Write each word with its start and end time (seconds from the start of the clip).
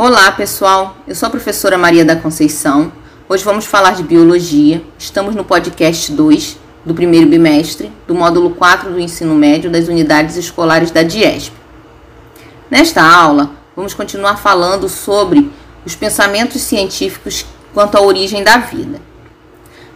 Olá, 0.00 0.30
pessoal. 0.30 0.96
Eu 1.08 1.14
sou 1.16 1.26
a 1.26 1.30
professora 1.30 1.76
Maria 1.76 2.04
da 2.04 2.14
Conceição. 2.14 2.92
Hoje 3.28 3.42
vamos 3.42 3.66
falar 3.66 3.96
de 3.96 4.04
biologia. 4.04 4.80
Estamos 4.96 5.34
no 5.34 5.42
podcast 5.42 6.12
2 6.12 6.56
do 6.84 6.94
primeiro 6.94 7.26
bimestre 7.26 7.90
do 8.06 8.14
módulo 8.14 8.50
4 8.50 8.92
do 8.92 9.00
ensino 9.00 9.34
médio 9.34 9.68
das 9.68 9.88
unidades 9.88 10.36
escolares 10.36 10.92
da 10.92 11.02
DIESP. 11.02 11.52
Nesta 12.70 13.02
aula, 13.02 13.50
vamos 13.74 13.92
continuar 13.92 14.36
falando 14.36 14.88
sobre 14.88 15.50
os 15.84 15.96
pensamentos 15.96 16.62
científicos 16.62 17.44
quanto 17.74 17.96
à 17.96 18.00
origem 18.00 18.44
da 18.44 18.58
vida. 18.58 19.00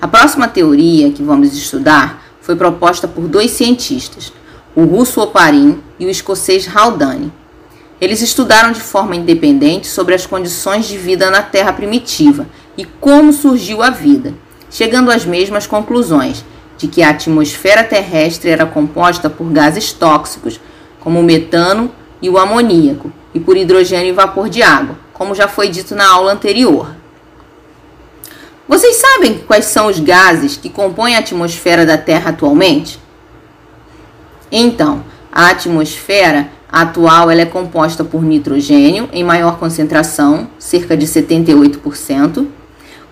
A 0.00 0.08
próxima 0.08 0.48
teoria 0.48 1.12
que 1.12 1.22
vamos 1.22 1.52
estudar 1.52 2.24
foi 2.40 2.56
proposta 2.56 3.06
por 3.06 3.28
dois 3.28 3.50
cientistas, 3.50 4.32
o 4.74 4.82
russo 4.82 5.20
Oparin 5.20 5.78
e 5.98 6.06
o 6.06 6.10
escocês 6.10 6.66
Haldane. 6.74 7.30
Eles 8.00 8.22
estudaram 8.22 8.72
de 8.72 8.80
forma 8.80 9.14
independente 9.14 9.86
sobre 9.86 10.14
as 10.14 10.24
condições 10.24 10.86
de 10.86 10.96
vida 10.96 11.30
na 11.30 11.42
Terra 11.42 11.72
primitiva 11.72 12.46
e 12.76 12.84
como 12.84 13.32
surgiu 13.32 13.82
a 13.82 13.90
vida, 13.90 14.32
chegando 14.70 15.10
às 15.10 15.26
mesmas 15.26 15.66
conclusões 15.66 16.44
de 16.78 16.88
que 16.88 17.02
a 17.02 17.10
atmosfera 17.10 17.84
terrestre 17.84 18.48
era 18.48 18.64
composta 18.64 19.28
por 19.28 19.52
gases 19.52 19.92
tóxicos, 19.92 20.58
como 20.98 21.20
o 21.20 21.22
metano 21.22 21.92
e 22.22 22.30
o 22.30 22.38
amoníaco, 22.38 23.12
e 23.34 23.40
por 23.40 23.54
hidrogênio 23.54 24.08
e 24.08 24.12
vapor 24.12 24.48
de 24.48 24.62
água, 24.62 24.98
como 25.12 25.34
já 25.34 25.46
foi 25.46 25.68
dito 25.68 25.94
na 25.94 26.08
aula 26.08 26.32
anterior. 26.32 26.94
Vocês 28.66 28.96
sabem 28.96 29.38
quais 29.46 29.66
são 29.66 29.88
os 29.88 29.98
gases 29.98 30.56
que 30.56 30.70
compõem 30.70 31.16
a 31.16 31.18
atmosfera 31.18 31.84
da 31.84 31.98
Terra 31.98 32.30
atualmente? 32.30 32.98
Então, 34.50 35.04
a 35.30 35.48
atmosfera 35.50 36.50
atual 36.70 37.30
ela 37.30 37.42
é 37.42 37.46
composta 37.46 38.04
por 38.04 38.22
nitrogênio 38.22 39.08
em 39.12 39.24
maior 39.24 39.58
concentração, 39.58 40.48
cerca 40.58 40.96
de 40.96 41.06
78%, 41.06 42.46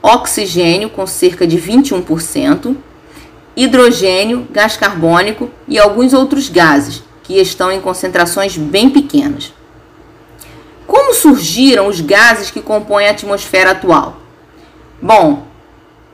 oxigênio 0.02 0.90
com 0.90 1.06
cerca 1.06 1.46
de 1.46 1.58
21%, 1.58 2.76
hidrogênio, 3.56 4.46
gás 4.50 4.76
carbônico 4.76 5.50
e 5.66 5.78
alguns 5.78 6.12
outros 6.12 6.48
gases 6.48 7.02
que 7.22 7.34
estão 7.40 7.72
em 7.72 7.80
concentrações 7.80 8.56
bem 8.56 8.88
pequenas. 8.88 9.52
Como 10.86 11.12
surgiram 11.12 11.88
os 11.88 12.00
gases 12.00 12.50
que 12.50 12.62
compõem 12.62 13.08
a 13.08 13.10
atmosfera 13.10 13.72
atual? 13.72 14.16
Bom, 15.02 15.46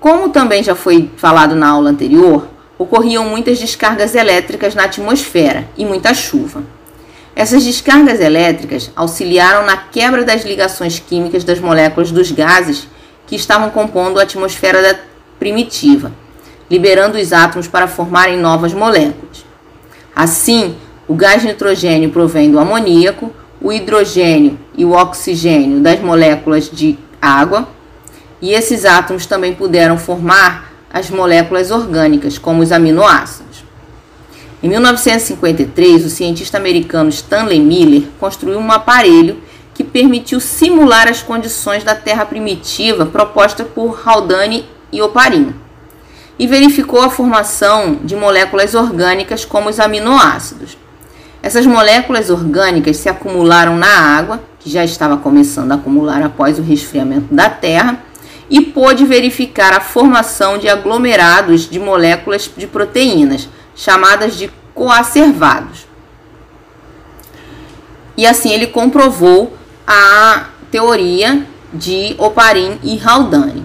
como 0.00 0.30
também 0.30 0.62
já 0.62 0.74
foi 0.74 1.11
falado 1.16 1.55
na 1.55 1.68
aula 1.68 1.90
anterior, 1.90 2.48
ocorriam 2.77 3.24
muitas 3.24 3.58
descargas 3.58 4.14
elétricas 4.14 4.74
na 4.74 4.84
atmosfera 4.84 5.68
e 5.77 5.84
muita 5.84 6.12
chuva. 6.12 6.64
Essas 7.36 7.64
descargas 7.64 8.20
elétricas 8.20 8.90
auxiliaram 8.94 9.66
na 9.66 9.77
quebra 9.77 10.22
das 10.22 10.44
ligações 10.44 11.00
químicas 11.00 11.42
das 11.42 11.58
moléculas 11.58 12.12
dos 12.12 12.30
gases 12.30 12.86
que 13.27 13.34
estavam 13.34 13.70
compondo 13.70 14.20
a 14.20 14.22
atmosfera 14.22 15.00
primitiva, 15.38 16.12
liberando 16.70 17.18
os 17.18 17.32
átomos 17.32 17.66
para 17.66 17.88
formarem 17.88 18.38
novas 18.38 18.72
moléculas. 18.72 19.44
Assim, 20.14 20.77
o 21.08 21.14
gás 21.14 21.42
nitrogênio 21.42 22.10
provém 22.10 22.50
do 22.50 22.58
amoníaco, 22.58 23.32
o 23.60 23.72
hidrogênio 23.72 24.58
e 24.77 24.84
o 24.84 24.92
oxigênio 24.92 25.80
das 25.80 26.00
moléculas 26.00 26.70
de 26.70 26.96
água, 27.20 27.68
e 28.40 28.52
esses 28.52 28.84
átomos 28.84 29.27
também 29.27 29.55
puderam 29.55 29.98
formar 29.98 30.72
as 30.92 31.10
moléculas 31.10 31.72
orgânicas, 31.72 32.38
como 32.38 32.62
os 32.62 32.70
aminoácidos. 32.70 33.43
Em 34.64 34.68
1953, 34.70 36.06
o 36.06 36.08
cientista 36.08 36.56
americano 36.56 37.10
Stanley 37.10 37.60
Miller 37.60 38.04
construiu 38.18 38.58
um 38.58 38.72
aparelho 38.72 39.36
que 39.74 39.84
permitiu 39.84 40.40
simular 40.40 41.06
as 41.06 41.20
condições 41.22 41.84
da 41.84 41.94
Terra 41.94 42.24
primitiva 42.24 43.04
proposta 43.04 43.62
por 43.62 44.00
Haldane 44.08 44.64
e 44.90 45.02
Oparin, 45.02 45.54
e 46.39 46.46
verificou 46.46 47.02
a 47.02 47.11
formação 47.11 47.98
de 48.02 48.16
moléculas 48.16 48.74
orgânicas 48.74 49.44
como 49.44 49.68
os 49.68 49.78
aminoácidos. 49.78 50.78
Essas 51.42 51.66
moléculas 51.66 52.30
orgânicas 52.30 52.96
se 52.96 53.10
acumularam 53.10 53.77
na 53.77 54.16
água, 54.16 54.40
que 54.58 54.70
já 54.70 54.83
estava 54.83 55.18
começando 55.18 55.72
a 55.72 55.74
acumular 55.74 56.22
após 56.22 56.58
o 56.58 56.62
resfriamento 56.62 57.34
da 57.34 57.50
Terra, 57.50 58.02
e 58.48 58.60
pôde 58.60 59.05
verificar 59.05 59.72
a 59.72 59.80
formação 59.80 60.58
de 60.58 60.68
aglomerados 60.68 61.68
de 61.68 61.78
moléculas 61.78 62.50
de 62.56 62.66
proteínas, 62.66 63.48
chamadas 63.74 64.36
de 64.36 64.50
coacervados. 64.74 65.86
E 68.16 68.27
assim 68.27 68.52
ele 68.52 68.68
comprovou 68.68 69.56
a 69.86 70.48
teoria 70.70 71.46
de 71.72 72.14
Oparin 72.18 72.78
e 72.83 73.00
Haldane. 73.04 73.64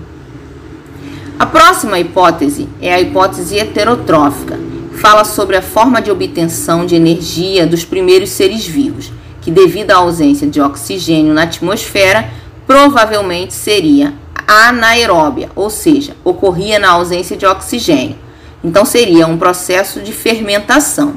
A 1.37 1.45
próxima 1.45 1.99
hipótese 1.99 2.67
é 2.81 2.93
a 2.93 2.99
hipótese 2.99 3.57
heterotrófica. 3.57 4.59
Fala 4.99 5.23
sobre 5.23 5.55
a 5.55 5.61
forma 5.61 6.01
de 6.01 6.11
obtenção 6.11 6.85
de 6.85 6.95
energia 6.95 7.65
dos 7.65 7.85
primeiros 7.85 8.31
seres 8.31 8.65
vivos, 8.65 9.11
que 9.41 9.49
devido 9.49 9.91
à 9.91 9.97
ausência 9.97 10.45
de 10.45 10.59
oxigênio 10.59 11.33
na 11.33 11.43
atmosfera, 11.43 12.29
provavelmente 12.67 13.53
seria 13.53 14.13
anaeróbia, 14.47 15.49
ou 15.55 15.69
seja, 15.69 16.15
ocorria 16.23 16.79
na 16.79 16.91
ausência 16.91 17.35
de 17.35 17.45
oxigênio. 17.45 18.17
Então 18.63 18.85
seria 18.85 19.27
um 19.27 19.37
processo 19.37 20.01
de 20.01 20.11
fermentação. 20.11 21.15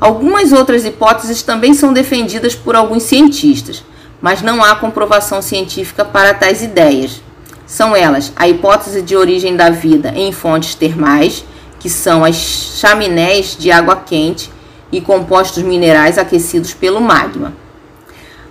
Algumas 0.00 0.52
outras 0.52 0.84
hipóteses 0.84 1.42
também 1.42 1.74
são 1.74 1.92
defendidas 1.92 2.54
por 2.54 2.76
alguns 2.76 3.02
cientistas, 3.02 3.84
mas 4.20 4.42
não 4.42 4.62
há 4.62 4.74
comprovação 4.76 5.42
científica 5.42 6.04
para 6.04 6.34
tais 6.34 6.62
ideias. 6.62 7.20
São 7.66 7.94
elas 7.94 8.32
a 8.36 8.48
hipótese 8.48 9.02
de 9.02 9.16
origem 9.16 9.56
da 9.56 9.70
vida 9.70 10.12
em 10.14 10.32
fontes 10.32 10.74
termais, 10.74 11.44
que 11.78 11.90
são 11.90 12.24
as 12.24 12.36
chaminés 12.36 13.56
de 13.58 13.70
água 13.70 13.96
quente 13.96 14.50
e 14.90 15.00
compostos 15.00 15.62
minerais 15.62 16.16
aquecidos 16.16 16.72
pelo 16.72 17.00
magma. 17.00 17.52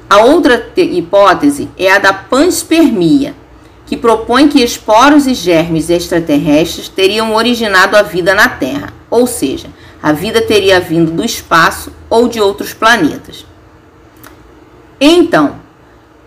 A 0.09 0.19
outra 0.19 0.71
hipótese 0.77 1.69
é 1.77 1.91
a 1.91 1.99
da 1.99 2.13
panspermia, 2.13 3.35
que 3.85 3.97
propõe 3.97 4.47
que 4.47 4.63
esporos 4.63 5.27
e 5.27 5.33
germes 5.33 5.89
extraterrestres 5.89 6.87
teriam 6.87 7.33
originado 7.35 7.95
a 7.95 8.01
vida 8.01 8.33
na 8.33 8.47
Terra, 8.47 8.93
ou 9.09 9.27
seja, 9.27 9.69
a 10.01 10.11
vida 10.11 10.41
teria 10.41 10.79
vindo 10.79 11.11
do 11.11 11.23
espaço 11.23 11.91
ou 12.09 12.27
de 12.27 12.39
outros 12.39 12.73
planetas. 12.73 13.45
Então, 14.99 15.55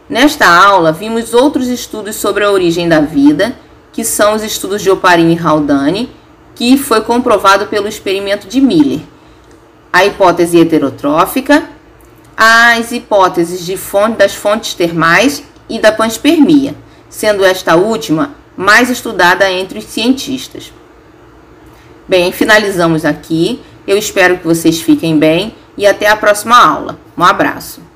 nesta 0.09 0.47
aula 0.47 0.93
vimos 0.93 1.33
outros 1.33 1.69
estudos 1.69 2.17
sobre 2.17 2.45
a 2.45 2.51
origem 2.51 2.89
da 2.89 3.01
vida, 3.01 3.57
que 3.93 4.05
são 4.05 4.35
os 4.35 4.43
estudos 4.43 4.83
de 4.83 4.91
Oparin 4.91 5.33
e 5.33 5.39
Haldane, 5.39 6.11
que 6.55 6.77
foi 6.77 7.01
comprovado 7.01 7.67
pelo 7.67 7.89
experimento 7.89 8.47
de 8.47 8.61
Miller, 8.61 9.01
a 9.93 10.05
hipótese 10.05 10.59
heterotrófica, 10.59 11.69
as 12.43 12.91
hipóteses 12.91 13.65
de 13.65 13.77
fonte, 13.77 14.17
das 14.17 14.35
fontes 14.35 14.75
termais 14.75 15.45
e 15.69 15.79
da 15.79 15.93
panspermia 15.93 16.75
sendo 17.11 17.45
esta 17.45 17.75
última 17.75 18.35
mais 18.57 18.89
estudada 18.89 19.51
entre 19.51 19.81
os 19.81 19.85
cientistas. 19.85 20.73
Bem, 22.09 22.31
finalizamos 22.33 23.05
aqui. 23.05 23.61
Eu 23.87 23.99
espero 23.99 24.39
que 24.39 24.47
vocês 24.47 24.81
fiquem 24.81 25.19
bem 25.19 25.55
e 25.77 25.87
até 25.87 26.09
a 26.09 26.17
próxima 26.17 26.57
aula. 26.57 26.99
Um 27.19 27.25
abraço. 27.25 27.90